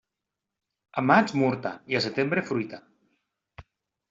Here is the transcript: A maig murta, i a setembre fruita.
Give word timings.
A 1.01 1.03
maig 1.09 1.33
murta, 1.41 1.75
i 1.93 1.99
a 2.01 2.01
setembre 2.07 2.45
fruita. 2.49 2.81